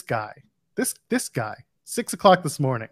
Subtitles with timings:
[0.00, 0.42] this guy,
[0.76, 2.88] this this guy, six o'clock this morning.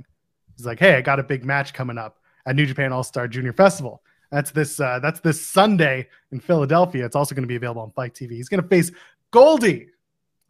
[0.57, 3.27] He's like, "Hey, I got a big match coming up at New Japan All Star
[3.27, 4.03] Junior Festival.
[4.31, 7.05] That's this uh, that's this Sunday in Philadelphia.
[7.07, 8.33] It's also going to be available on FITE TV.
[8.33, 8.91] He's going to face
[9.31, 9.89] Goldie.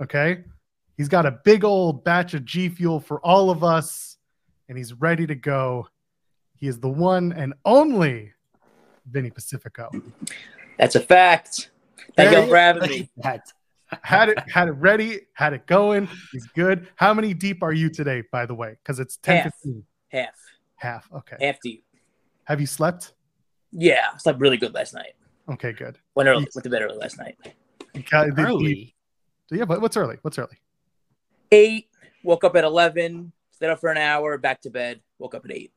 [0.02, 0.44] Okay,
[0.96, 4.17] he's got a big old batch of G Fuel for all of us,
[4.69, 5.87] and he's ready to go.
[6.56, 8.33] He is the one and only
[9.09, 9.90] Vinny Pacifico.
[10.77, 11.71] That's a fact.
[12.17, 13.11] Thank you for having me.
[14.02, 16.09] Had it had it ready, had it going.
[16.32, 16.88] He's good.
[16.96, 18.77] How many deep are you today, by the way?
[18.83, 19.45] Because it's 10 Half.
[19.62, 19.84] 15.
[20.09, 20.34] Half.
[20.77, 21.09] Half.
[21.12, 21.37] Okay.
[21.41, 21.84] Half deep.
[22.45, 23.12] Have you slept?
[23.73, 25.12] Yeah, I slept really good last night.
[25.51, 25.98] Okay, good.
[26.15, 26.46] Went early.
[26.55, 27.37] Went to bed early last night.
[27.96, 28.95] Okay, the- the- Early.
[29.51, 30.16] yeah, but what's early?
[30.23, 30.57] What's early?
[31.52, 31.88] Eight.
[32.23, 33.32] Woke up at eleven.
[33.52, 34.37] Stayed up for an hour.
[34.38, 35.01] Back to bed.
[35.18, 35.73] Woke up at eight.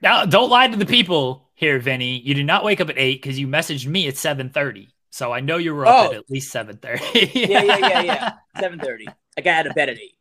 [0.00, 2.18] Now, don't lie to the people here, Vinny.
[2.20, 4.88] You did not wake up at eight because you messaged me at seven thirty.
[5.10, 6.10] So I know you were up Oh.
[6.12, 7.30] at at least seven thirty.
[7.34, 8.32] Yeah, yeah, yeah, yeah.
[8.60, 9.06] Seven thirty.
[9.36, 10.14] I got out of bed at eight.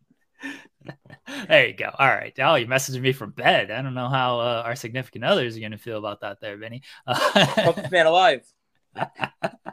[1.47, 1.89] there you go.
[1.97, 2.33] All right.
[2.39, 3.71] Oh, you messaged me from bed.
[3.71, 6.57] I don't know how uh, our significant others are going to feel about that, there,
[6.57, 6.83] Benny.
[7.07, 8.45] Toughest man alive.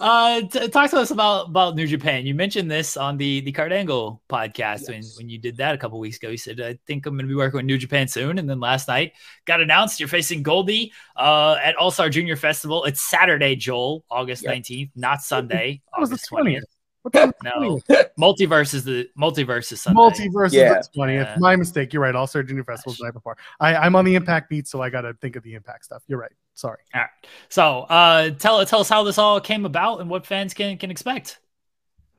[0.00, 2.26] uh, t- talk to us about about New Japan.
[2.26, 5.16] You mentioned this on the the Kurt Angle podcast when Yes.
[5.16, 6.28] when you did that a couple weeks ago.
[6.30, 8.60] You said, "I think I'm going to be working with New Japan soon." And then
[8.60, 9.12] last night
[9.44, 12.84] got announced you're facing Goldie uh, at All Star Junior Festival.
[12.84, 14.54] It's Saturday, Joel, August Yep.
[14.54, 16.56] 19th, not Sunday, That was the August 20th.
[16.58, 16.62] 20th.
[17.02, 17.32] What time?
[17.42, 17.80] No,
[18.18, 19.98] multiverse is the multiverse is Sunday.
[19.98, 20.74] Multiverse is Yeah.
[20.74, 21.14] the 20th.
[21.24, 21.36] Yeah.
[21.38, 21.94] My mistake.
[21.94, 22.14] You're right.
[22.14, 23.38] All Star Junior Festival the night before.
[23.58, 26.02] I, I'm on the Impact beat, so I got to think of the Impact stuff.
[26.08, 26.32] You're right.
[26.60, 26.76] Sorry.
[26.94, 27.10] All right.
[27.48, 30.90] So, uh, tell tell us how this all came about and what fans can can
[30.90, 31.40] expect.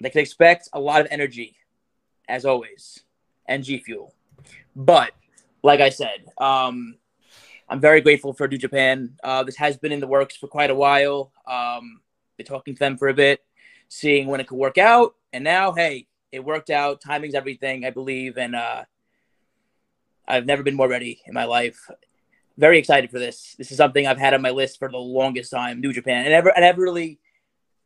[0.01, 1.57] They can expect a lot of energy,
[2.27, 3.03] as always,
[3.45, 4.15] and G Fuel.
[4.75, 5.11] But
[5.61, 6.95] like I said, um,
[7.69, 9.13] I'm very grateful for New Japan.
[9.23, 11.31] Uh, this has been in the works for quite a while.
[11.45, 12.01] Um,
[12.35, 13.43] been talking to them for a bit,
[13.89, 16.99] seeing when it could work out, and now, hey, it worked out.
[16.99, 18.85] Timing's everything, I believe, and uh,
[20.27, 21.91] I've never been more ready in my life.
[22.61, 23.55] Very excited for this.
[23.57, 25.81] This is something I've had on my list for the longest time.
[25.81, 27.17] New Japan, and ever, and ever really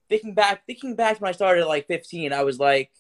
[0.10, 2.92] thinking back, thinking back when I started at like 15, I was like,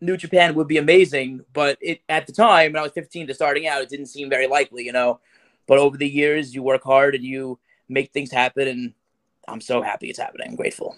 [0.00, 3.34] New Japan would be amazing, but it at the time when I was 15 to
[3.34, 5.20] starting out, it didn't seem very likely, you know.
[5.68, 8.92] But over the years, you work hard and you make things happen, and
[9.46, 10.48] I'm so happy it's happening.
[10.50, 10.96] I'm grateful.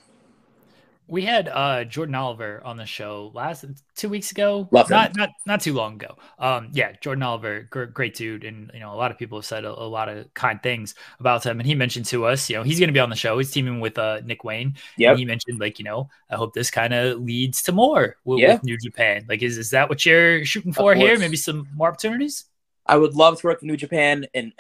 [1.07, 4.67] We had uh, Jordan Oliver on the show last two weeks ago.
[4.71, 4.97] Love him.
[4.97, 6.17] not not not too long ago.
[6.39, 9.45] Um, yeah, Jordan Oliver, gr- great dude, and you know a lot of people have
[9.45, 11.61] said a, a lot of kind things about him.
[11.61, 13.37] And he mentioned to us, you know, he's going to be on the show.
[13.37, 14.77] He's teaming with uh, Nick Wayne.
[14.97, 18.17] Yeah, And he mentioned like, you know, I hope this kind of leads to more
[18.25, 18.55] with, Yeah.
[18.55, 19.27] with New Japan.
[19.29, 21.19] Like, is is that what you're shooting for here?
[21.19, 22.47] Maybe some more opportunities.
[22.87, 24.53] I would love to work for New Japan and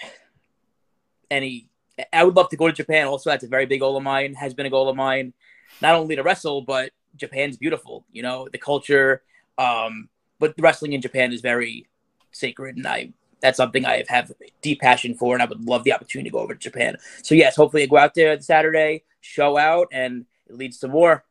[1.31, 1.69] any.
[2.13, 3.07] I would love to go to Japan.
[3.07, 4.35] Also, that's a very big goal of mine.
[4.35, 5.33] Has been a goal of mine,
[5.81, 8.05] not only to wrestle, but Japan's beautiful.
[8.13, 9.23] You know the culture,
[9.59, 10.09] um,
[10.39, 11.87] but wrestling in Japan is very
[12.33, 15.85] sacred, and I that's something I have a deep passion for, and I would love
[15.85, 16.97] the opportunity to go over to Japan.
[17.23, 21.25] So yes, hopefully I go out there Saturday, show out, and it leads to more.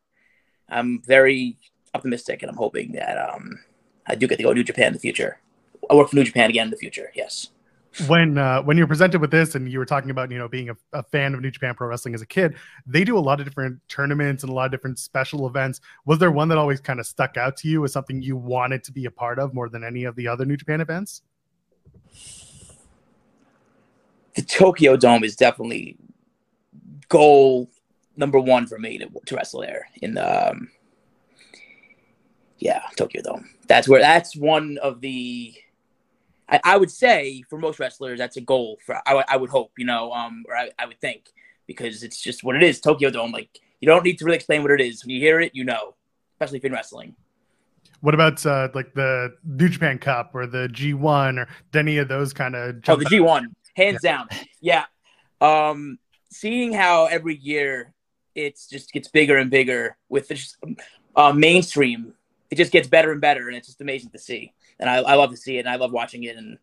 [0.68, 1.58] I'm very
[1.92, 3.58] optimistic, and I'm hoping that um,
[4.06, 5.40] I do get to go to New Japan in the future.
[5.90, 7.10] I work for New Japan again in the future.
[7.14, 7.50] Yes.
[8.06, 10.70] When uh, when you're presented with this and you were talking about you know being
[10.70, 12.56] a, a fan of New Japan Pro Wrestling as a kid,
[12.86, 15.80] they do a lot of different tournaments and a lot of different special events.
[16.04, 18.84] Was there one that always kind of stuck out to you as something you wanted
[18.84, 21.22] to be a part of more than any of the other New Japan events?
[24.34, 25.96] the Tokyo Dome is definitely
[27.08, 27.70] goal
[28.16, 30.68] number one for me to, to wrestle there in the um,
[32.58, 33.48] yeah Tokyo Dome.
[33.68, 35.54] That's where that's one of the
[36.48, 39.86] I, I would say for most wrestlers that's a goal for I, would- hope you
[39.86, 41.32] know um or I, I would think
[41.66, 44.62] because it's just what it is Tokyo Dome like you don't need to really explain
[44.62, 45.94] what it is when you hear it you know
[46.34, 47.14] especially if you're in wrestling.
[48.00, 52.34] What about uh, like the New Japan Cup or the G1 or any of those
[52.34, 52.76] kind of?
[52.86, 54.28] Oh, the G one, hands down.
[54.60, 54.84] Yeah.
[55.40, 55.98] Um,
[56.30, 57.94] seeing how every year
[58.34, 60.76] it's just gets bigger and bigger with the
[61.16, 62.12] uh, mainstream,
[62.50, 64.52] it just gets better and better, and it's just amazing to see.
[64.80, 66.58] And I, I love to see it, and I love watching it, and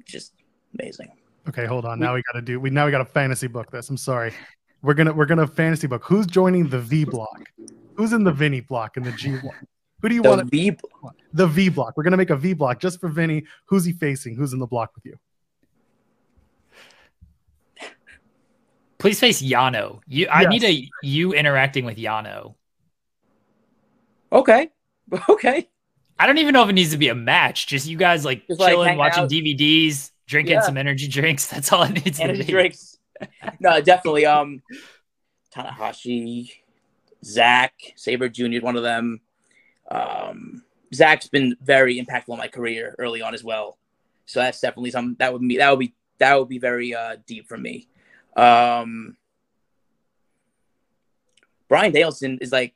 [0.00, 0.32] it's just
[0.78, 1.10] amazing.
[1.48, 1.98] Okay, hold on.
[1.98, 2.60] Now we got to do.
[2.60, 3.88] We now we got to fantasy book this.
[3.88, 4.32] I'm sorry.
[4.82, 6.04] We're gonna we're gonna fantasy book.
[6.04, 7.40] Who's joining the V block?
[7.96, 9.56] Who's in the Vinny block in the G block?
[10.02, 10.50] Who do you want The want?
[10.50, 10.70] V,
[11.00, 11.14] block.
[11.32, 11.94] The V block.
[11.96, 13.44] We're gonna make a V block just for Vinny.
[13.66, 14.36] Who's he facing?
[14.36, 15.18] Who's in the block with you?
[18.98, 20.00] Please face Yano.
[20.06, 20.50] You, I Yes.
[20.50, 22.54] need a you interacting with Yano.
[24.32, 24.70] okay,
[25.28, 25.68] okay.
[26.18, 27.66] I don't even know if it needs to be a match.
[27.66, 29.30] Just you guys like Just, like, chilling, hang watching out.
[29.30, 30.60] DVDs, drinking Yeah.
[30.62, 31.46] some energy drinks.
[31.50, 32.52] That's all it needs to Energy be.
[32.52, 32.98] drinks.
[33.60, 34.26] no, definitely.
[34.26, 34.62] Um,
[35.54, 36.50] Tanahashi,
[37.24, 38.60] Zack, Sabre Jr.
[38.60, 39.20] One of them.
[39.90, 40.62] Um,
[40.94, 43.78] Zack's been very impactful in my career early on as well.
[44.26, 47.16] So that's definitely something that would be that would be that would be very uh,
[47.26, 47.88] deep for me.
[48.36, 49.16] Um,
[51.68, 52.74] Bryan Danielson is like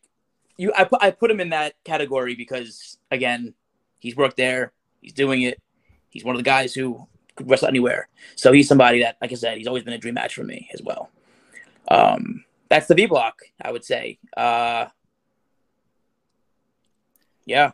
[0.62, 0.72] you.
[0.76, 3.54] I put I put him in that category because again,
[3.98, 4.72] he's worked there.
[5.00, 5.60] He's doing it.
[6.08, 7.06] He's one of the guys who
[7.36, 8.08] could wrestle anywhere.
[8.36, 10.68] So he's somebody that, like I said, he's always been a dream match for me
[10.72, 11.10] as well.
[11.88, 14.18] Um, that's the V block, I would say.
[14.36, 14.86] Uh,
[17.44, 17.72] yeah.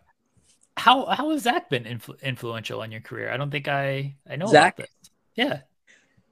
[0.77, 3.31] How how has Zack been influ- influential on your career?
[3.31, 4.81] I don't think I I know Zack.
[5.35, 5.61] Yeah.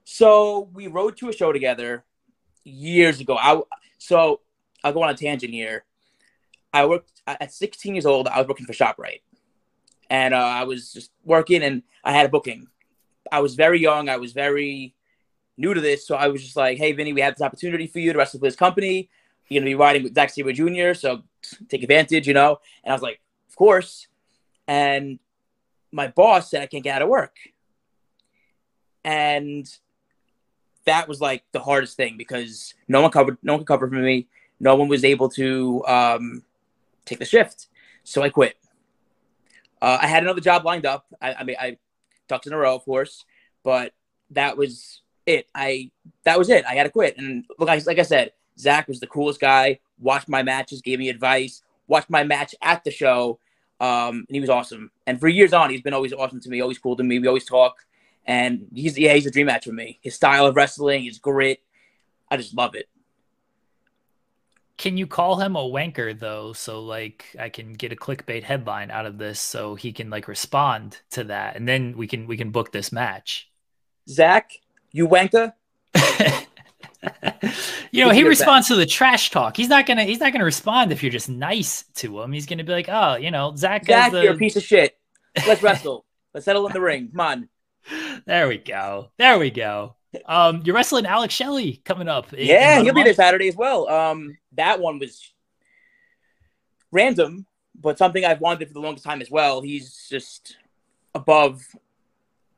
[0.05, 2.05] So we rode to a show together
[2.63, 3.37] years ago.
[3.37, 3.61] I
[3.97, 4.41] so
[4.83, 5.83] I'll go on a tangent here.
[6.73, 8.27] I worked at 16 years old.
[8.27, 9.21] I was working for Shoprite,
[10.09, 12.67] and uh, I was just working, and I had a booking.
[13.31, 14.09] I was very young.
[14.09, 14.93] I was very
[15.57, 17.99] new to this, so I was just like, "Hey, Vinny, we have this opportunity for
[17.99, 19.09] you to wrestle for this company.
[19.49, 21.23] You're gonna be riding with Zack Sabre Jr., so
[21.69, 24.07] take advantage, you know." And I was like, "Of course."
[24.67, 25.19] And
[25.91, 27.37] my boss said I can't get out of work,
[29.03, 29.67] and
[30.85, 33.95] that was like the hardest thing because no one covered, no one could cover for
[33.95, 34.27] me.
[34.59, 36.43] No one was able to um,
[37.07, 37.67] take the shift,
[38.03, 38.57] so I quit.
[39.81, 41.05] Uh, I had another job lined up.
[41.21, 41.77] I, I mean, I
[42.27, 43.25] ducks in a row, of course,
[43.63, 43.93] but
[44.31, 45.47] that was it.
[45.53, 45.91] I
[46.23, 46.65] that was it.
[46.65, 47.17] I had to quit.
[47.17, 49.79] And look, like I said, Zack was the coolest guy.
[49.99, 51.61] Watched my matches, gave me advice.
[51.87, 53.39] Watched my match at the show,
[53.79, 54.91] um, and he was awesome.
[55.05, 56.61] And for years on, he's been always awesome to me.
[56.61, 57.19] Always cool to me.
[57.19, 57.85] We always talk.
[58.25, 59.99] And he's yeah, he's a dream match for me.
[60.01, 61.61] His style of wrestling, his grit,
[62.29, 62.89] I just love it.
[64.77, 66.53] Can you call him a wanker though?
[66.53, 70.27] So like I can get a clickbait headline out of this so he can like
[70.27, 73.49] respond to that and then we can we can book this match.
[74.07, 74.51] Zack,
[74.91, 75.53] you wanker.
[77.91, 79.57] you know, he responds to the trash talk.
[79.57, 82.31] He's not gonna he's not gonna respond if you're just nice to him.
[82.31, 83.85] He's gonna be like, oh, you know, Zack.
[83.85, 84.23] Zack, the...
[84.23, 84.97] you're a piece of shit.
[85.47, 86.05] Let's wrestle.
[86.33, 87.09] Let's settle in the ring.
[87.09, 87.49] Come on.
[88.25, 89.11] There we go.
[89.17, 89.96] There we go.
[90.25, 92.33] Um, you're wrestling Alex Shelley coming up.
[92.33, 93.87] In, yeah, in he'll be there Saturday as well.
[93.89, 95.31] Um, that one was
[96.91, 99.61] random, but something I've wanted for the longest time as well.
[99.61, 100.57] He's just
[101.13, 101.63] above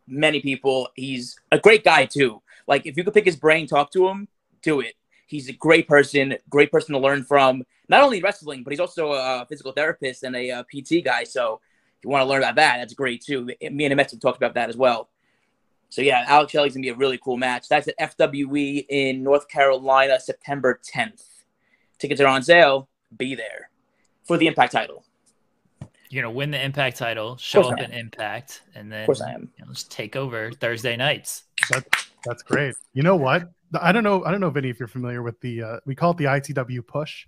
[0.07, 0.89] many people.
[0.95, 2.41] He's a great guy too.
[2.67, 4.27] Like if you could pick his brain, talk to him,
[4.61, 4.95] do it.
[5.27, 7.63] He's a great person, great person to learn from.
[7.87, 11.23] Not only wrestling, but he's also a physical therapist and a, a PT guy.
[11.23, 11.59] So
[11.97, 13.45] if you want to learn about that, that's great too.
[13.45, 15.09] Me and have talked about that as well.
[15.89, 17.67] So yeah, Alex Shelley's gonna be a really cool match.
[17.67, 21.23] That's at FWE in North Carolina, September 10th.
[21.97, 22.87] Tickets are on sale.
[23.17, 23.69] Be there
[24.23, 25.03] for the Impact title.
[26.09, 29.31] You're gonna win the Impact title, show up in Impact, and then of course I
[29.31, 29.51] am.
[29.57, 31.43] You know, just take over Thursday nights.
[31.71, 31.85] That,
[32.25, 32.75] that's great.
[32.93, 33.51] You know what?
[33.79, 34.23] I don't know.
[34.23, 36.85] I don't know, Vinny, if you're familiar with the uh, we call it the ITW
[36.85, 37.27] push.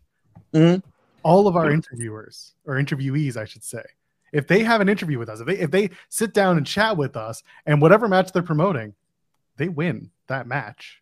[0.53, 0.87] Mm-hmm.
[1.23, 3.83] All of our interviewers or interviewees, I should say,
[4.31, 6.97] if they have an interview with us, if they if they sit down and chat
[6.97, 8.93] with us, and whatever match they're promoting,
[9.57, 11.01] they win that match.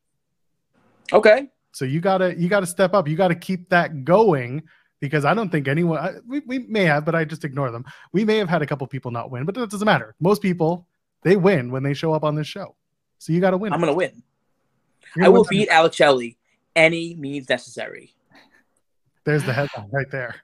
[1.13, 1.49] Okay.
[1.71, 3.07] So you gotta you gotta step up.
[3.07, 4.63] You gotta keep that going
[4.99, 7.85] because I don't think anyone I, we, we may have, but I just ignore them.
[8.11, 10.15] We may have had a couple people not win, but that doesn't matter.
[10.19, 10.87] Most people
[11.21, 12.75] they win when they show up on this show.
[13.19, 13.73] So you got to win.
[13.73, 14.23] I'm gonna win.
[15.21, 16.37] I will beat Alex Shelley
[16.75, 18.13] any means necessary.
[19.25, 20.35] There's the headline right there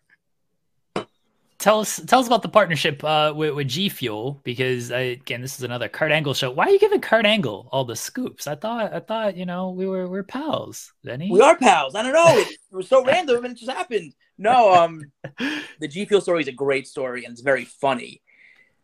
[1.66, 5.42] tell us tell us about the partnership uh, with, with G Fuel because I, again
[5.42, 6.52] this is another Kurt Angle show.
[6.52, 8.46] Why are you giving Kurt Angle all the scoops?
[8.46, 10.94] I thought I thought you know we were we're pals.
[11.04, 11.96] Benny, we are pals.
[11.96, 12.38] I don't know.
[12.38, 14.14] It, it was so random and it just happened.
[14.38, 15.12] No, um,
[15.80, 18.22] the G Fuel story is a great story and it's very funny.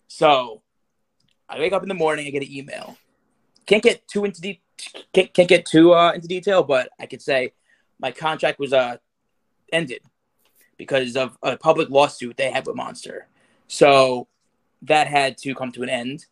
[0.07, 0.63] So
[1.47, 2.97] I wake up in the morning, I get an email.
[3.67, 4.61] Can't get too into de-
[5.13, 7.53] can't, can't get too uh, into detail, but I could say
[7.99, 8.97] my contract was uh
[9.71, 10.01] ended
[10.81, 13.27] because of a public lawsuit they had with Monster.
[13.67, 14.27] So
[14.81, 16.25] that had to come to an end.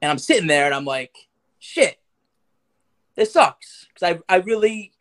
[0.00, 1.26] And I'm sitting there and I'm like,
[1.58, 1.98] shit,
[3.16, 3.88] this sucks.
[3.88, 4.92] Because I, I really,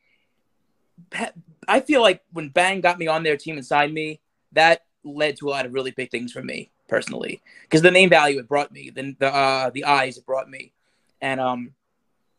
[1.67, 4.19] I feel like when Bang got me on their team and signed me,
[4.53, 7.43] that led to a lot of really big things for me personally.
[7.61, 10.73] Because the name value it brought me, then the uh, the eyes it brought me,
[11.21, 11.75] and um,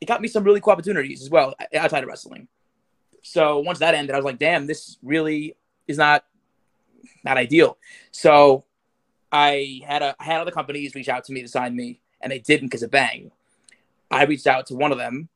[0.01, 2.49] it got me some really cool opportunities as well outside of wrestling.
[3.23, 5.55] So once that ended, I was like, damn, this really
[5.87, 6.25] is not
[7.25, 7.79] not ideal.
[8.11, 8.65] So
[9.31, 12.33] I had a I had other companies reach out to me to sign me, and
[12.33, 13.31] they didn't because of Bang.
[14.11, 15.29] I reached out to one of them.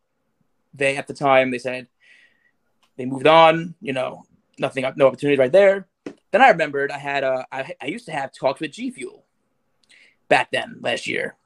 [0.75, 1.89] They at the time they said
[2.97, 3.75] they moved on.
[3.81, 4.25] You know,
[4.59, 5.87] nothing, no opportunity right there.
[6.31, 9.25] Then I remembered I had a I, I used to have talks with G Fuel
[10.29, 11.37] back then last year.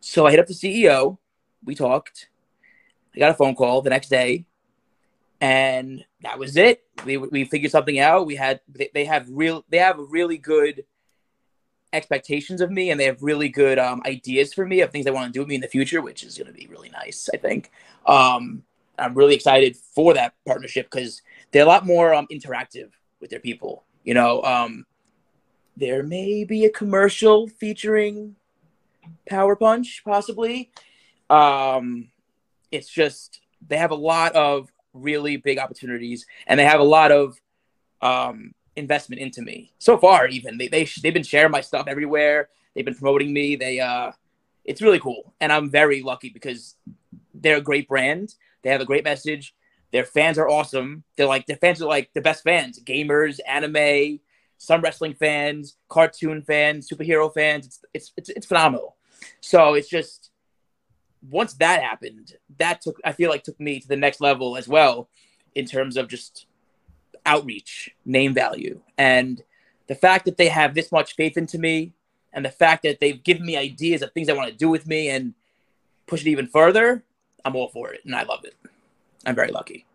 [0.00, 1.18] So I hit up the CEO.
[1.64, 2.28] We talked.
[3.14, 4.44] I got a phone call the next day.
[5.40, 6.84] And that was it.
[7.04, 8.26] We we figured something out.
[8.26, 10.84] We had they, they have real they have really good
[11.92, 15.10] expectations of me, and they have really good um, ideas for me of things they
[15.10, 17.28] want to do with me in the future, which is going to be really nice.
[17.32, 17.70] I think.
[18.06, 18.62] Um,
[18.98, 22.90] I'm really excited for that partnership because they're a lot more um, interactive
[23.20, 23.84] with their people.
[24.04, 24.86] You know, um,
[25.76, 28.36] there may be a commercial featuring
[29.28, 30.70] Power Punch, possibly.
[31.28, 32.08] Um,
[32.72, 37.12] it's just they have a lot of really big opportunities, and they have a lot
[37.12, 37.40] of
[38.02, 40.26] um, investment into me so far.
[40.28, 42.48] Even they they they've been sharing my stuff everywhere.
[42.74, 43.56] They've been promoting me.
[43.56, 44.12] They uh,
[44.64, 46.76] it's really cool, and I'm very lucky because
[47.34, 48.34] they're a great brand.
[48.62, 49.54] They have a great message.
[49.92, 51.04] Their fans are awesome.
[51.16, 54.20] They're like their fans are like the best fans: gamers, anime,
[54.58, 57.66] some wrestling fans, cartoon fans, superhero fans.
[57.66, 58.96] It's it's it's, it's phenomenal.
[59.40, 60.30] So it's just
[61.28, 64.68] once that happened, that took I feel like took me to the next level as
[64.68, 65.08] well
[65.54, 66.46] in terms of just
[67.24, 69.42] outreach, name value, and
[69.88, 71.92] the fact that they have this much faith into me,
[72.32, 74.86] and the fact that they've given me ideas of things they want to do with
[74.86, 75.34] me and
[76.06, 77.02] push it even further.
[77.44, 78.54] I'm all for it, and I love it.
[79.24, 79.86] I'm very lucky.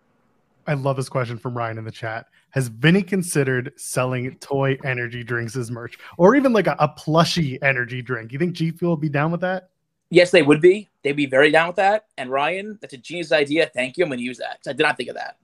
[0.68, 2.28] I love this question from Ryan in the chat.
[2.52, 7.62] Has Vinny considered selling toy energy drinks as merch, or even like a, a plushy
[7.62, 8.32] energy drink?
[8.32, 9.70] You think G Fuel will be down with that?
[10.12, 10.90] Yes, they would be.
[11.04, 12.06] They'd be very down with that.
[12.18, 13.72] And Ryan, that's a genius idea.
[13.74, 14.04] Thank you.
[14.04, 14.60] I'm going to use that.
[14.68, 15.38] I did not think of that.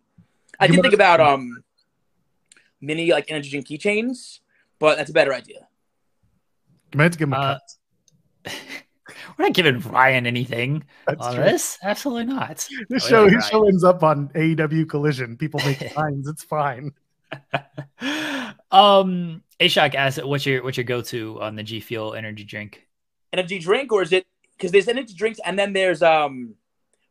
[0.59, 1.63] I you did think about um
[2.81, 4.39] mini like energy drink keychains,
[4.77, 5.67] but that's a better idea.
[6.93, 7.59] You might have to give him a uh,
[8.43, 8.59] cut.
[9.37, 11.43] We're not giving Ryan anything That's on true.
[11.43, 11.77] this.
[11.83, 12.67] Absolutely not.
[12.89, 15.37] This oh, show, yeah, his show ends up on AEW Collision.
[15.37, 16.27] People make signs.
[16.27, 16.91] It's fine.
[18.71, 22.85] um, Ashok asks, "What's your what's your go to on the G Fuel energy drink?"
[23.31, 24.25] Energy drink, or is it
[24.57, 26.55] because there's energy drinks and then there's um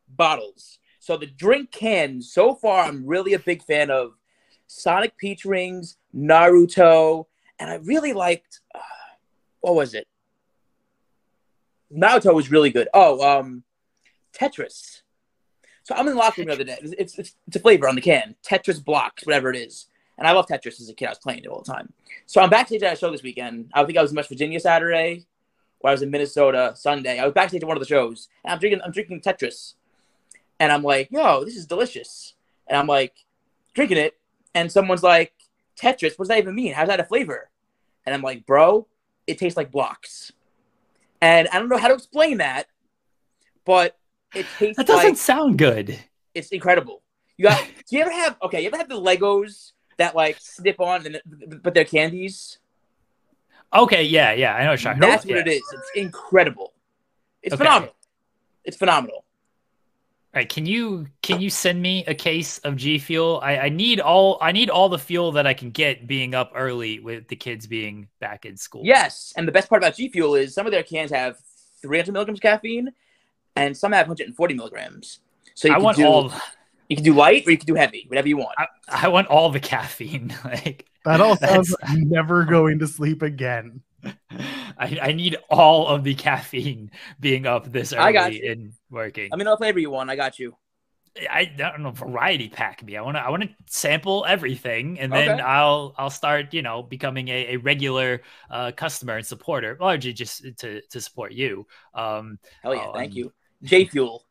[0.08, 0.78] bottles.
[0.98, 4.14] So the drink can, so far, I'm really a big fan of
[4.66, 7.26] Sonic Peach Rings, Naruto,
[7.60, 8.80] and I really liked uh,
[9.60, 10.08] what was it?
[11.92, 12.88] Naruto was really good.
[12.92, 13.62] Oh, um,
[14.32, 15.02] Tetris.
[15.84, 16.76] So I'm in the locker room the other day.
[16.82, 18.34] It's, it's, it's a flavor on the can.
[18.44, 19.86] Tetris blocks, whatever it is.
[20.18, 21.06] And I love Tetris as a kid.
[21.06, 21.92] I was playing it all the time.
[22.26, 23.70] So I'm backstage at a show this weekend.
[23.72, 25.26] I think I was in West Virginia Saturday,
[25.80, 27.18] or I was in Minnesota Sunday.
[27.18, 29.74] I was backstage at one of the shows, and I'm drinking I'm drinking Tetris,
[30.58, 32.34] and I'm like, "Yo, this is delicious."
[32.68, 33.14] And I'm like,
[33.74, 34.14] drinking it,
[34.54, 35.32] and someone's like,
[35.80, 36.18] "Tetris?
[36.18, 36.72] What does that even mean?
[36.72, 37.50] How's that a flavor?"
[38.04, 38.86] And I'm like, "Bro,
[39.26, 40.32] it tastes like blocks."
[41.20, 42.66] And I don't know how to explain that,
[43.64, 43.98] but
[44.34, 44.76] it tastes.
[44.76, 45.98] That doesn't like, sound good.
[46.34, 47.02] It's incredible.
[47.36, 47.64] You got?
[47.88, 48.36] do you ever have?
[48.42, 52.58] Okay, you ever have the Legos that like snip on, and but they're candies?
[53.82, 55.40] Okay, yeah, yeah, I know what you're talking That's what yeah.
[55.42, 55.62] it is.
[55.72, 56.72] It's incredible.
[57.42, 57.64] It's okay.
[57.64, 57.94] phenomenal.
[58.64, 59.24] It's phenomenal.
[60.36, 63.40] All right, can you can you send me a case of G Fuel?
[63.42, 66.52] I, I need all I need all the fuel that I can get being up
[66.54, 68.82] early with the kids being back in school.
[68.84, 71.38] Yes, and the best part about G Fuel is some of their cans have
[71.80, 72.92] 300 milligrams of caffeine,
[73.54, 75.20] and some have 140 milligrams.
[75.54, 76.32] So I want do, all.
[76.88, 78.54] You can do light or you can do heavy, whatever you want.
[78.58, 80.34] I, I want all the caffeine.
[80.44, 83.82] like that all sounds like never going to sleep again.
[84.78, 88.50] I, I need all of the caffeine being up this early I got you.
[88.50, 89.30] and working.
[89.32, 90.10] I mean, what flavor you want?
[90.10, 90.56] I got you.
[91.30, 92.96] I don't know variety pack me.
[92.96, 95.42] I want to I want to sample everything, and then okay.
[95.42, 100.44] I'll I'll start you know becoming a, a regular uh, customer and supporter, largely just
[100.58, 101.66] to to support you.
[101.94, 102.88] Um, Hell yeah!
[102.88, 104.25] Um, thank you, G Fuel.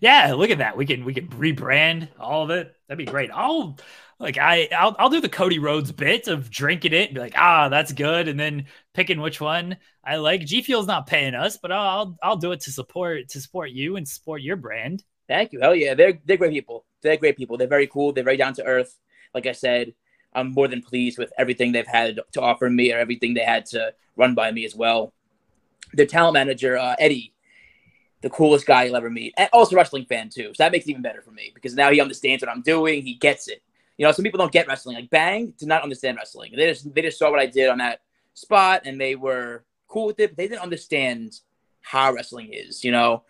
[0.00, 0.76] Yeah, look at that.
[0.76, 2.74] We can we can rebrand all of it.
[2.88, 3.30] That'd be great.
[3.32, 3.78] I'll
[4.18, 7.34] like I I'll, I'll do the Cody Rhodes bit of drinking it and be like,
[7.36, 10.44] ah, that's good, and then picking which one I like.
[10.44, 13.96] G Fuel's not paying us, but I'll I'll do it to support to support you
[13.96, 15.04] and support your brand.
[15.28, 15.60] Thank you.
[15.60, 16.84] Hell yeah, they're they're great people.
[17.02, 17.56] They're great people.
[17.56, 18.12] They're very cool.
[18.12, 18.98] They're very down to earth.
[19.34, 19.94] Like I said,
[20.34, 23.66] I'm more than pleased with everything they've had to offer me or everything they had
[23.66, 25.12] to run by me as well.
[25.94, 27.34] Their talent manager, uh, Eddie,
[28.22, 30.52] the coolest guy you'll ever meet, and also wrestling fan too.
[30.54, 33.02] So that makes it even better for me because now he understands what I'm doing.
[33.02, 33.62] He gets it.
[33.98, 34.96] You know, some people don't get wrestling.
[34.96, 36.52] Like Bang did not understand wrestling.
[36.56, 38.00] They just they just saw what I did on that
[38.34, 41.40] spot and they were cool with it, but they didn't understand
[41.82, 42.82] how wrestling is.
[42.84, 43.24] You know,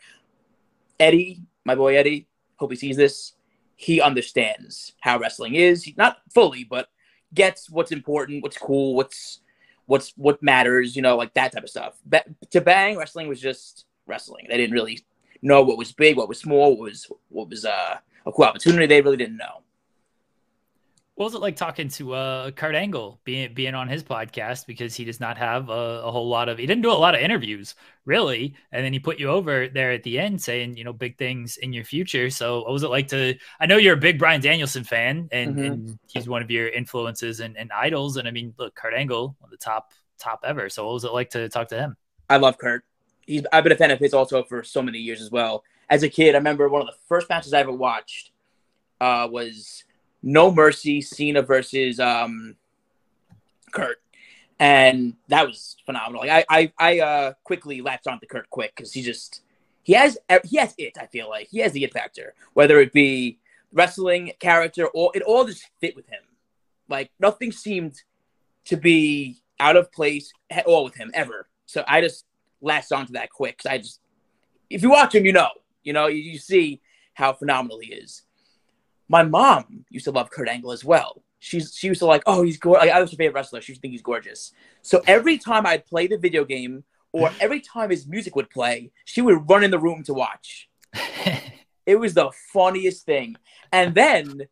[1.01, 3.33] Eddie, my boy Eddie, hope he sees this.
[3.77, 6.89] He understands how wrestling is, He, not fully, but
[7.35, 9.41] gets what's important, what's cool, what's
[9.87, 10.95] what's what matters.
[10.95, 11.99] You know, like that type of stuff.
[12.07, 14.47] But to Bang, wrestling was just wrestling.
[14.49, 15.01] They didn't really
[15.43, 18.87] know what was big, what was small, what was what was uh, a cool opportunity.
[18.87, 19.63] They really didn't know.
[21.15, 24.95] What was it like talking to uh, Kurt Angle, being being on his podcast because
[24.95, 27.21] he does not have a, a, whole lot of he didn't do a lot of
[27.21, 27.75] interviews
[28.07, 31.19] really, and then he put you over there at the end saying you know big
[31.19, 32.31] things in your future.
[32.31, 33.37] So what was it like to?
[33.61, 35.65] I know you're a big Bryan Danielson fan, and, mm-hmm.
[35.65, 38.17] and he's one of your influences and, and, idols.
[38.17, 40.71] And I mean, look, Kurt Angle, one of the top top ever.
[40.71, 41.97] So what was it like to talk to him?
[42.31, 42.85] I love Kurt.
[43.27, 45.65] He's I've been a fan of his also for so many years as well.
[45.89, 48.31] As a kid, I remember one of the first matches I ever watched
[49.01, 49.85] uh, was
[50.23, 52.57] No Mercy Cena versus um,
[53.73, 54.01] Kurt,
[54.59, 56.23] and that was phenomenal.
[56.27, 59.43] Like I I, I uh, quickly latched onto Kurt quick because he just
[59.83, 60.97] he has he has it.
[61.01, 63.39] I feel like he has the it factor, whether it be
[63.73, 66.23] wrestling character or it all just fit with him.
[66.89, 68.03] Like nothing seemed
[68.67, 71.49] to be out of place at all with him ever.
[71.67, 72.25] So I just
[72.63, 73.61] latched onto that quick.
[73.69, 74.01] I just
[74.71, 75.51] if you watch him, you know,
[75.83, 76.81] you know, you, you see
[77.15, 78.23] how phenomenal he is.
[79.09, 81.23] My mom used to love Kurt Angle as well.
[81.39, 82.87] She's she used to like, oh, he's gorgeous.
[82.87, 83.61] Like, I was her favorite wrestler.
[83.61, 84.53] She used to think he's gorgeous.
[84.81, 88.93] So every time I'd play the video game or every time his music would play,
[89.05, 90.69] she would run in the room to watch.
[91.87, 93.37] it was the funniest thing.
[93.71, 94.43] And then,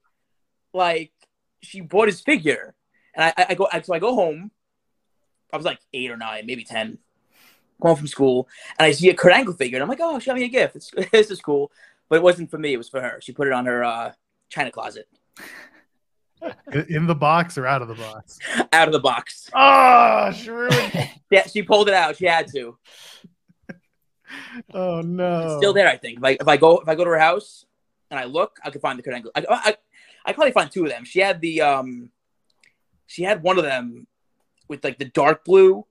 [0.73, 1.13] like,
[1.63, 2.75] she bought his figure,
[3.15, 4.51] and I, I go, so I go home.
[5.53, 6.99] I was like eight or nine, maybe ten,
[7.81, 10.27] going from school, and I see a Kurt Angle figure, and I'm like, oh, she
[10.27, 10.77] got me a gift.
[10.77, 11.73] It's, this is cool,
[12.09, 12.73] but it wasn't for me.
[12.73, 13.21] It was for her.
[13.21, 14.13] She put it on her uh,
[14.49, 15.09] china closet.
[16.89, 18.39] In the box or out of the box?
[18.73, 19.51] out of the box.
[19.55, 20.71] Oh, sure.
[21.31, 22.17] yeah, she pulled it out.
[22.17, 22.79] She had to.
[24.73, 25.43] Oh no.
[25.43, 26.21] It's still there, I think.
[26.21, 27.67] Like if I go if I go to her house
[28.11, 29.33] and I look, I could find the Kurt Angle.
[29.35, 29.77] I, I
[30.25, 31.05] I probably find two of them.
[31.05, 32.11] She had the um
[33.07, 34.07] she had one of them
[34.69, 35.85] with like the dark blue,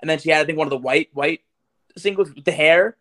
[0.00, 1.40] and then she had I think one of the white white
[1.96, 2.96] singles with the hair.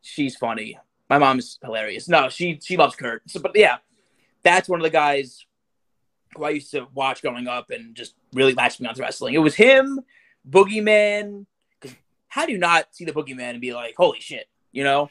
[0.00, 0.78] She's funny.
[1.08, 2.08] My mom is hilarious.
[2.08, 3.22] No, she she loves Kurt.
[3.28, 3.78] So, but yeah,
[4.42, 5.44] that's one of the guys
[6.36, 9.34] who I used to watch growing up and just really latched me onto wrestling.
[9.34, 10.00] It was him,
[10.48, 11.46] Boogeyman.
[11.80, 11.96] Because
[12.28, 15.10] how do you not see the Boogeyman and be like, holy shit, you know?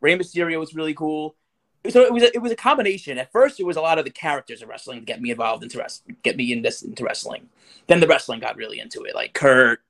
[0.00, 1.36] Rey Mysterio was really cool.
[1.88, 3.18] So it was a, it was a combination.
[3.18, 5.62] At first, it was a lot of the characters of wrestling to get me involved
[5.62, 7.48] into wrestling, get me into, into wrestling.
[7.86, 9.80] Then the wrestling got really into it, like Kurt,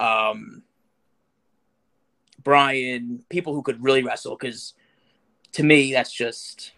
[0.00, 0.62] um,
[2.42, 4.36] Bryan, people who could really wrestle.
[4.36, 4.74] Because
[5.52, 6.72] to me, that's just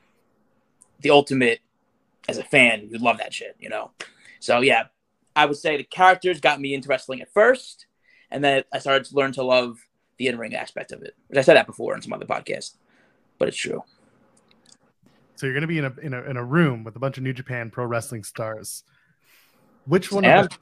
[1.01, 1.61] the ultimate
[2.29, 3.91] as a fan, you love that shit, you know?
[4.39, 4.85] So yeah,
[5.35, 7.87] I would say the characters got me into wrestling at first,
[8.31, 9.79] and then I started to learn to love
[10.19, 11.17] the in-ring aspect of it.
[11.29, 12.75] Which I said that before in some other podcast,
[13.39, 13.83] but it's true.
[15.37, 17.17] So you're going to be in a, in a in a room with a bunch
[17.17, 18.83] of New Japan Pro Wrestling stars.
[19.87, 20.25] Which one?
[20.25, 20.59] Of them,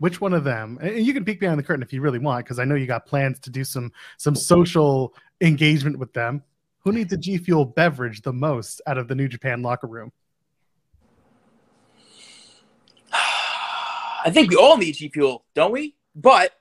[0.00, 0.78] which one of them?
[0.80, 2.86] And you can peek behind the curtain if you really want, because I know you
[2.86, 6.42] got plans to do some some social engagement with them.
[6.80, 10.10] Who needs a G Fuel beverage the most out of the New Japan locker room?
[13.12, 15.94] I think we all need G Fuel, don't we?
[16.16, 16.52] But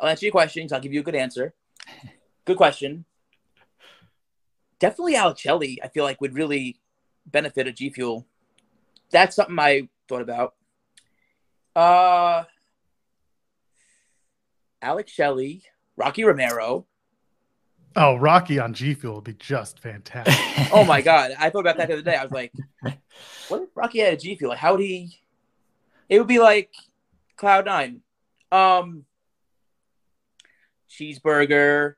[0.00, 0.72] I'll answer your questions.
[0.72, 1.54] I'll give you a good answer.
[2.44, 3.04] Good question.
[4.78, 6.78] Definitely Shelley, I feel like would really
[7.26, 8.24] benefit a G Fuel.
[9.10, 10.54] That's something I thought about.
[11.74, 12.44] Uh
[14.82, 15.62] Alex Shelley,
[15.96, 16.86] Rocky Romero.
[17.96, 20.34] Oh, Rocky on G Fuel would be just fantastic.
[20.72, 21.32] oh my god.
[21.38, 22.16] I thought about that the other day.
[22.16, 22.52] I was like,
[23.48, 24.50] what if Rocky had a G Fuel?
[24.50, 25.20] Like, how would he
[26.08, 26.72] it would be like
[27.36, 28.00] Cloud Nine.
[28.50, 29.04] Um,
[30.90, 31.94] cheeseburger.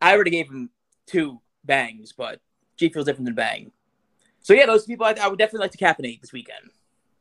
[0.00, 0.70] I already gave him
[1.06, 2.40] two bangs, but
[2.76, 3.72] G feels different than bang.
[4.40, 6.70] So yeah, those people I, I would definitely like to caffeinate this weekend.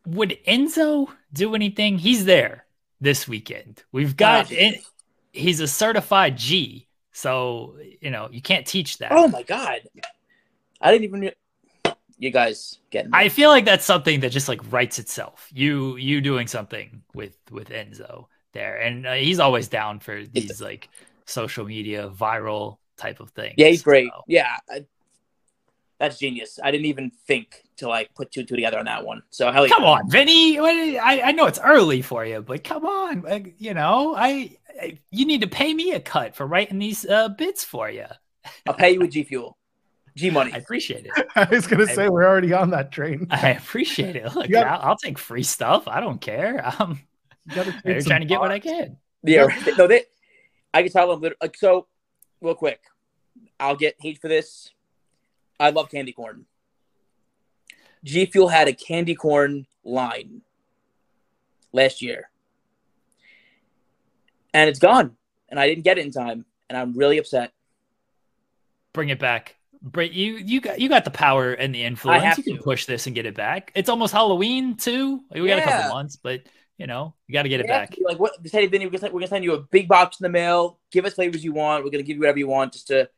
[0.05, 1.97] Would Enzo do anything?
[1.97, 2.65] He's there
[3.01, 3.83] this weekend.
[3.91, 4.75] We've got in,
[5.31, 9.11] he's a certified G, so you know you can't teach that.
[9.11, 9.81] Oh my god,
[10.81, 11.31] I didn't even
[12.17, 13.07] you guys get.
[13.13, 15.49] I feel like that's something that just like writes itself.
[15.53, 20.61] You you doing something with with Enzo there, and uh, he's always down for these
[20.61, 20.89] like
[21.25, 23.55] social media viral type of things.
[23.57, 24.09] Yeah, he's great.
[24.13, 24.23] So.
[24.27, 24.85] Yeah, I,
[25.99, 26.59] that's genius.
[26.61, 29.21] I didn't even think to like put two two together on that one.
[29.29, 29.75] So hell yeah.
[29.75, 30.59] Come on, Vinny.
[30.59, 33.21] I, I know it's early for you, but come on.
[33.21, 37.05] Like, you know, I, I, you need to pay me a cut for writing these
[37.05, 38.05] uh, bits for you.
[38.67, 39.57] I'll pay you with G Fuel.
[40.15, 40.53] G Money.
[40.53, 41.27] I appreciate it.
[41.35, 43.27] I was gonna say I, we're already on that train.
[43.29, 44.33] I appreciate it.
[44.33, 45.87] Look, gotta, I'll, I'll, take free stuff.
[45.87, 46.65] I don't care.
[46.79, 47.01] I'm
[47.47, 48.97] they're trying to get what I can.
[49.23, 49.77] Yeah, right.
[49.77, 50.03] no, they.
[50.73, 51.87] I can tell them like so.
[52.41, 52.81] Real quick,
[53.59, 54.71] I'll get hate for this.
[55.59, 56.45] I love candy corn.
[58.03, 60.41] G Fuel had a candy corn line
[61.71, 62.29] last year,
[64.53, 65.15] and it's gone,
[65.49, 67.51] and I didn't get it in time, and I'm really upset.
[68.93, 72.23] Bring it back But you you got you got the power and the influence.
[72.23, 72.63] have You can to.
[72.63, 73.71] push this and get it back.
[73.75, 75.21] It's almost Halloween too.
[75.33, 76.41] We got a couple months, but
[76.77, 77.97] you know you got to get it Yeah, back.
[78.03, 78.33] Like what?
[78.47, 80.79] Said, Vinny, we're gonna, send- we're gonna send you a big box in the mail.
[80.91, 81.83] Give us flavors you want.
[81.83, 82.73] We're gonna give you whatever you want.
[82.73, 83.09] Just to,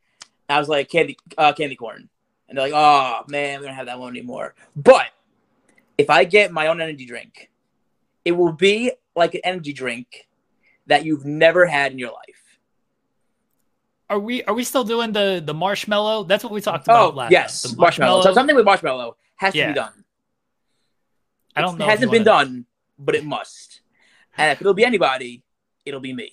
[0.49, 2.09] I was like candy, uh, candy corn,
[2.47, 4.55] and they're like, oh man, we don't have that one anymore.
[4.75, 5.07] But
[5.97, 7.49] if I get my own energy drink,
[8.23, 10.27] it will be like an energy drink
[10.87, 12.59] that you've never had in your life.
[14.09, 16.23] Are we are we still doing the the marshmallow?
[16.23, 17.31] That's what we talked oh, about Oh last.
[17.31, 17.71] yes, time.
[17.71, 18.21] The marshmallow.
[18.21, 20.03] So something with marshmallow has to be done.
[21.55, 21.85] I don't know.
[21.85, 22.65] It hasn't been done,
[22.97, 23.81] but it must.
[24.37, 25.43] And if it'll be anybody,
[25.85, 26.31] it'll be me.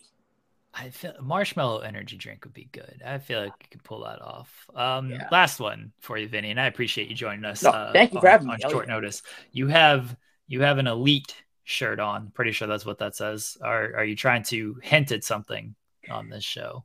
[0.77, 3.01] I feel marshmallow energy drink would be good.
[3.07, 4.69] I feel like you could pull that off.
[4.75, 5.29] Um, Yeah.
[5.31, 7.63] last one for you, Vinny, and I appreciate you joining us.
[7.63, 8.55] No, uh, thank you for having me.
[8.55, 8.95] on Hell short yeah.
[8.95, 9.23] notice.
[9.53, 10.17] You have
[10.49, 12.31] you have an elite shirt on.
[12.35, 13.57] Pretty sure that's what that says.
[13.63, 15.75] Are are you trying to hint at something
[16.11, 16.85] on this show?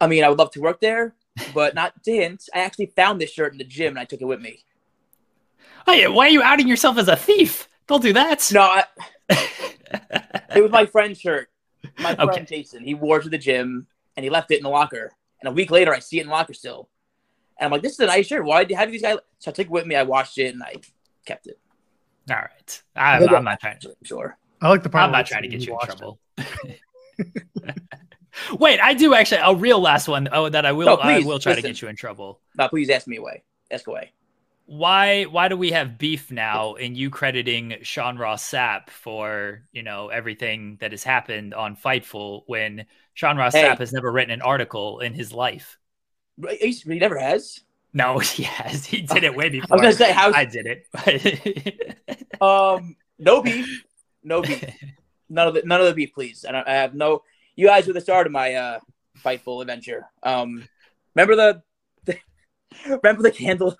[0.00, 1.14] I mean, I would love to work there,
[1.54, 2.48] but not to hint.
[2.54, 4.64] I actually found this shirt in the gym and I took it with me.
[5.86, 7.68] Hey, why are you outing yourself as a thief?
[7.86, 8.48] Don't do that.
[8.52, 8.84] No, I,
[9.30, 11.48] it was my friend's shirt.
[11.98, 12.44] My friend Okay.
[12.44, 12.84] Jason.
[12.84, 15.12] He wore it to the gym and he left it in the locker.
[15.40, 16.88] And a week later, I see it in the locker still.
[17.58, 18.44] And I'm like, this is a nice shirt.
[18.44, 19.18] Why do how do these guys?
[19.38, 19.94] So I took it with me.
[19.94, 20.76] I washed it and I
[21.26, 21.58] kept it.
[22.30, 22.82] All right.
[22.96, 23.88] I'm, I'm not trying to.
[23.88, 24.36] I'm sure.
[24.60, 25.04] I like the part.
[25.04, 26.18] I'm not trying to get you in trouble.
[28.58, 30.28] Wait, I do actually a real last one.
[30.32, 30.86] Oh, that I will.
[30.86, 32.40] No, I please, will try to get you in trouble.
[32.56, 33.42] No, please ask me away.
[33.70, 34.12] Ask away.
[34.72, 35.24] Why?
[35.24, 36.76] Why do we have beef now?
[36.76, 42.44] And you crediting Sean Ross Sapp for you know everything that has happened on Fightful
[42.46, 43.64] when Sean Ross Hey.
[43.64, 45.76] Sapp has never written an article in his life.
[46.58, 47.60] He he never has.
[47.92, 48.86] No, he has.
[48.92, 49.76] He did it way before.
[49.78, 52.30] I was gonna say, how I did it.
[52.40, 53.84] um no beef,
[54.24, 54.64] no beef,
[55.28, 56.46] none of the none of the beef, please.
[56.48, 57.24] I, I have no.
[57.56, 58.78] You guys were the start of my uh
[59.22, 60.06] fightful adventure.
[60.22, 60.66] Um,
[61.14, 61.62] remember the,
[62.06, 62.16] the
[62.86, 63.76] remember the candle?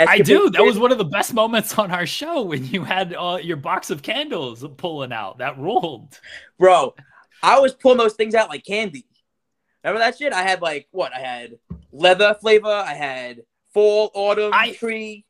[0.00, 0.50] I do.
[0.50, 3.56] That was one of the best moments on our show when you had uh, your
[3.56, 5.38] box of candles pulling out.
[5.38, 6.18] That ruled.
[6.58, 6.94] bro.
[7.42, 9.06] I was pulling those things out like candy.
[9.82, 10.32] Remember that shit?
[10.32, 11.14] I had like what?
[11.14, 11.58] I had
[11.92, 12.68] leather flavor.
[12.68, 15.24] I had fall, autumn, I- tree.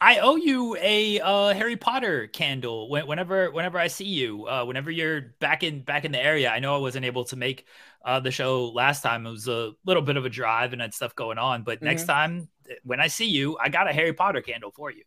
[0.00, 4.46] I owe you a uh, Harry Potter candle when, whenever whenever I see you.
[4.46, 7.36] Uh, whenever you're back in back in the area, I know I wasn't able to
[7.36, 7.66] make
[8.04, 9.26] uh, the show last time.
[9.26, 11.64] It was a little bit of a drive and had stuff going on.
[11.64, 12.48] But next time
[12.84, 15.04] when I see you, I got a Harry Potter candle for you.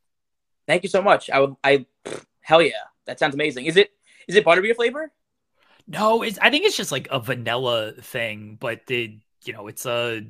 [0.68, 1.30] Thank you so much.
[1.30, 1.56] I would.
[1.64, 1.86] I
[2.42, 2.72] hell yeah,
[3.06, 3.66] that sounds amazing.
[3.66, 3.92] Is it?
[4.28, 5.12] Is it butterbeer flavor?
[5.88, 9.86] No, it's I think it's just like a vanilla thing, but the you know it's
[9.86, 10.22] a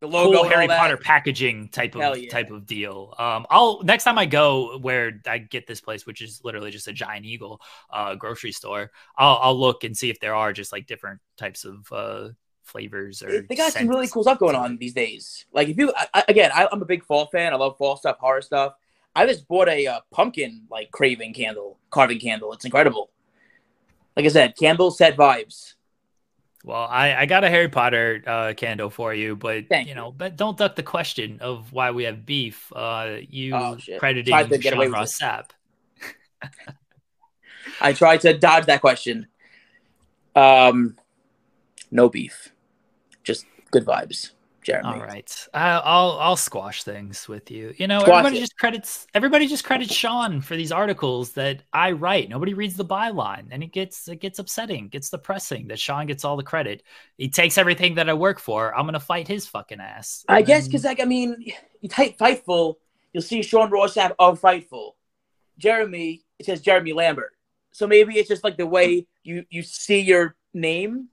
[0.00, 0.68] The logo, cool Harry?
[0.68, 2.28] Potter packaging type Hell of yeah.
[2.28, 3.14] type of deal.
[3.18, 6.88] Um, I'll next time I go where I get this place, which is literally just
[6.88, 8.90] a giant eagle uh, grocery store.
[9.16, 12.28] I'll I'll look and see if there are just like different types of uh,
[12.66, 13.42] flavors or.
[13.42, 15.46] They got some really cool stuff going on these days.
[15.52, 17.52] Like if you, I, again, I, I'm a big fall fan.
[17.52, 18.74] I love fall stuff, horror stuff.
[19.14, 22.52] I just bought a uh, pumpkin like craving candle, carving candle.
[22.52, 23.10] It's incredible.
[24.16, 25.74] Like I said, candle set vibes.
[26.64, 29.94] Well, I, I got a Harry Potter uh, candle for you, but Thank you you.
[29.94, 32.72] know, but don't duck the question of why we have beef.
[32.74, 34.00] Uh, you Oh, shit.
[34.00, 35.50] crediting Tried to get away Sean Ross Sapp.
[37.80, 39.28] I tried to dodge that question.
[40.34, 40.96] Um,
[41.90, 42.52] no beef,
[43.70, 44.88] good vibes, Jeremy.
[44.88, 47.74] All right, I'll I'll squash things with you.
[47.76, 48.40] You know, Squash everybody it.
[48.40, 52.28] just credits everybody just credits Sean for these articles that I write.
[52.28, 56.24] Nobody reads the byline, and it gets it gets upsetting, gets depressing that Sean gets
[56.24, 56.82] all the credit.
[57.16, 58.76] He takes everything that I work for.
[58.76, 60.24] I'm gonna fight his fucking ass.
[60.28, 61.36] I And guess because like I mean,
[61.80, 62.74] you type Fightful,
[63.12, 64.92] you'll see Sean Ross Sapp of Fightful.
[65.58, 67.32] Jeremy, it says Jeremy Lambert.
[67.72, 71.08] So maybe it's just like the way you you see your name.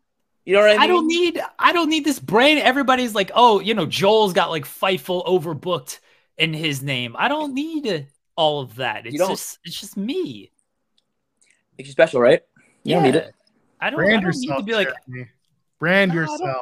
[0.45, 0.81] You know what I mean?
[0.81, 2.57] I don't need I don't need this brain.
[2.57, 5.99] Everybody's like, oh, you know, Joel's got like Fightful overbooked
[6.37, 7.15] in his name.
[7.17, 9.05] I don't need all of that.
[9.05, 9.29] It's don't.
[9.29, 10.51] just it's just me.
[11.77, 12.41] Makes you special, right?
[12.83, 13.33] You don't need it.
[13.79, 15.29] I don't, I Brand don't need to be like Jeremy.
[15.79, 16.61] Brand No, I don't- yourself.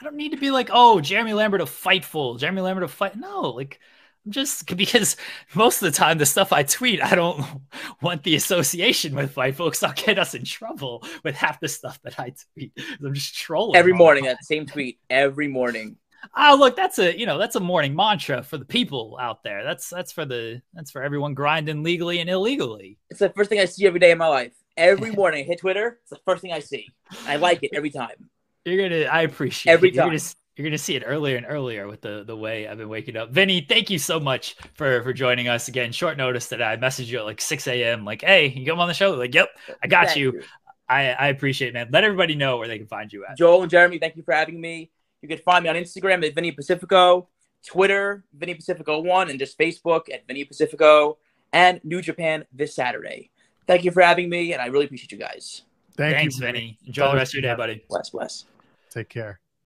[0.00, 3.14] I don't need to be like, oh, Jeremy Lambert of Fightful, Jeremy Lambert of Fight.
[3.14, 3.86] No, like I'm
[4.28, 5.16] just because
[5.54, 7.44] most of the time the stuff I tweet, I don't
[8.02, 9.82] want the association with Fightful folks.
[9.82, 12.72] I'll get us in trouble with half the stuff that I tweet.
[13.04, 14.98] I'm just trolling Every morning, that same tweet.
[15.10, 15.96] Every morning.
[16.36, 19.64] Oh, look, that's a you know that's a morning mantra for the people out there.
[19.64, 22.98] That's that's for the that's for everyone grinding legally and illegally.
[23.10, 24.52] It's the first thing I see every day in my life.
[24.76, 25.98] Every morning I hit Twitter.
[26.02, 26.88] It's the first thing I see.
[27.26, 28.30] I like it every time.
[28.64, 29.94] You're gonna, I appreciate Every it.
[29.94, 30.10] You're time.
[30.10, 30.22] gonna,
[30.62, 33.16] s- you're gonna see it earlier and earlier with the the way I've been waking
[33.16, 33.30] up.
[33.30, 35.92] Vinny, thank you so much for for joining us again.
[35.92, 38.04] Short notice that I messaged you at like 6 a.m.
[38.04, 39.12] Like, hey, you come on the show?
[39.12, 39.50] Like, yep,
[39.82, 40.42] I got Thank you.
[40.88, 41.88] I I appreciate it, man.
[41.92, 43.36] Let everybody know where they can find you at.
[43.36, 44.90] Joel and Jeremy, thank you for having me.
[45.20, 47.28] You can find me on Instagram at Vinny Pacifico,
[47.66, 51.18] Twitter, Vinny Pacifico One, and just Facebook at Vinny Pacifico
[51.52, 53.30] and New Japan this Saturday.
[53.66, 55.62] Thank you for having me, and I really appreciate you guys.
[55.96, 56.78] Thank Thanks, you, Vinny.
[56.86, 57.84] Enjoy the rest of your day, buddy.
[57.88, 58.44] Bless, bless.
[58.90, 59.41] Take care.